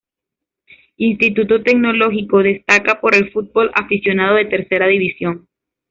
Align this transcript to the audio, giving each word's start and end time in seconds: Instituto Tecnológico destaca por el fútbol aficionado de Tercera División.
Instituto 0.97 1.61
Tecnológico 1.61 2.41
destaca 2.41 2.99
por 2.99 3.13
el 3.13 3.31
fútbol 3.31 3.69
aficionado 3.75 4.37
de 4.37 4.45
Tercera 4.45 4.87
División. 4.87 5.47